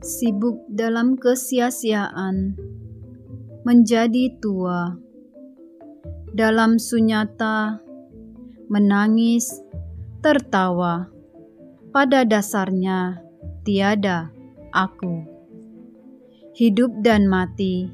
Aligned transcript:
sibuk 0.00 0.64
dalam 0.72 1.20
kesia-siaan, 1.20 2.56
menjadi 3.68 4.32
tua, 4.40 4.96
dalam 6.32 6.80
sunyata, 6.80 7.84
menangis, 8.72 9.60
tertawa. 10.24 11.12
Pada 11.90 12.22
dasarnya, 12.24 13.20
tiada 13.66 14.32
aku. 14.72 15.26
Hidup 16.56 17.02
dan 17.04 17.26
mati 17.26 17.90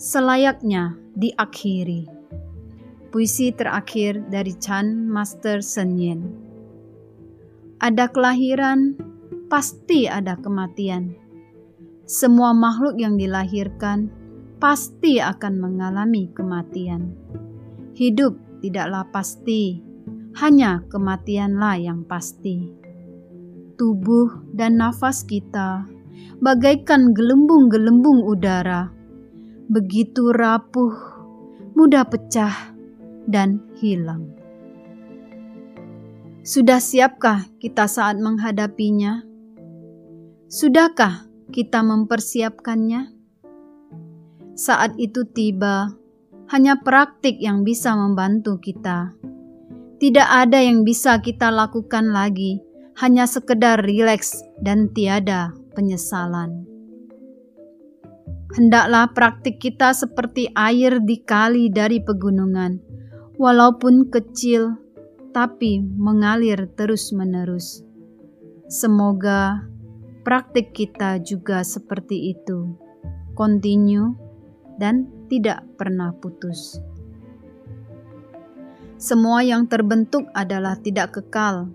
selayaknya 0.00 0.96
diakhiri. 1.18 2.06
Puisi 3.10 3.50
terakhir 3.50 4.22
dari 4.30 4.54
Chan 4.54 5.08
Master 5.08 5.64
Senyen. 5.64 6.30
Ada 7.82 8.06
kelahiran, 8.12 8.94
pasti 9.50 10.06
ada 10.06 10.38
kematian. 10.38 11.29
Semua 12.10 12.50
makhluk 12.50 12.98
yang 12.98 13.14
dilahirkan 13.14 14.10
pasti 14.58 15.22
akan 15.22 15.62
mengalami 15.62 16.26
kematian. 16.34 17.14
Hidup 17.94 18.34
tidaklah 18.58 19.06
pasti, 19.14 19.78
hanya 20.42 20.82
kematianlah 20.90 21.78
yang 21.78 22.02
pasti. 22.02 22.66
Tubuh 23.78 24.42
dan 24.50 24.82
nafas 24.82 25.22
kita 25.22 25.86
bagaikan 26.42 27.14
gelembung-gelembung 27.14 28.26
udara, 28.26 28.90
begitu 29.70 30.34
rapuh, 30.34 30.90
mudah 31.78 32.10
pecah, 32.10 32.74
dan 33.30 33.62
hilang. 33.78 34.34
Sudah 36.42 36.82
siapkah 36.82 37.46
kita 37.62 37.86
saat 37.86 38.18
menghadapinya? 38.18 39.22
Sudahkah 40.50 41.29
kita 41.50 41.82
mempersiapkannya? 41.82 43.10
Saat 44.54 44.96
itu 44.96 45.26
tiba, 45.26 45.92
hanya 46.50 46.78
praktik 46.82 47.38
yang 47.38 47.62
bisa 47.62 47.94
membantu 47.94 48.58
kita. 48.58 49.14
Tidak 50.00 50.28
ada 50.30 50.58
yang 50.62 50.82
bisa 50.86 51.20
kita 51.20 51.52
lakukan 51.52 52.10
lagi, 52.10 52.62
hanya 52.98 53.28
sekedar 53.28 53.82
rileks 53.84 54.40
dan 54.62 54.90
tiada 54.90 55.52
penyesalan. 55.76 56.66
Hendaklah 58.50 59.14
praktik 59.14 59.62
kita 59.62 59.94
seperti 59.94 60.50
air 60.58 60.98
di 60.98 61.22
kali 61.22 61.70
dari 61.70 62.02
pegunungan, 62.02 62.82
walaupun 63.38 64.10
kecil 64.10 64.74
tapi 65.30 65.78
mengalir 65.78 66.66
terus-menerus. 66.74 67.86
Semoga 68.66 69.70
praktik 70.20 70.76
kita 70.76 71.20
juga 71.24 71.64
seperti 71.64 72.36
itu, 72.36 72.76
continue 73.32 74.12
dan 74.76 75.08
tidak 75.32 75.64
pernah 75.80 76.12
putus. 76.16 76.80
Semua 79.00 79.40
yang 79.40 79.64
terbentuk 79.64 80.28
adalah 80.36 80.76
tidak 80.76 81.16
kekal. 81.16 81.72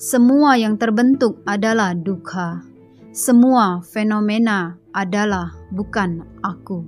Semua 0.00 0.56
yang 0.56 0.80
terbentuk 0.80 1.44
adalah 1.44 1.92
duka. 1.92 2.64
Semua 3.12 3.84
fenomena 3.84 4.80
adalah 4.96 5.52
bukan 5.68 6.24
aku. 6.40 6.80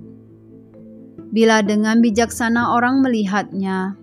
Bila 1.29 1.61
dengan 1.61 2.01
bijaksana 2.01 2.73
orang 2.73 3.05
melihatnya, 3.05 3.93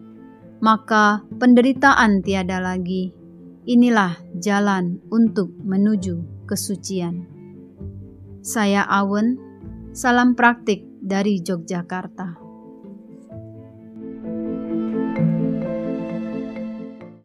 maka 0.62 1.26
penderitaan 1.42 2.22
tiada 2.22 2.62
lagi. 2.62 3.21
Inilah 3.62 4.18
jalan 4.42 4.98
untuk 5.06 5.54
menuju 5.62 6.46
kesucian. 6.50 7.30
Saya 8.42 8.82
Awen, 8.82 9.38
salam 9.94 10.34
praktik 10.34 10.82
dari 10.98 11.38
Yogyakarta. 11.38 12.41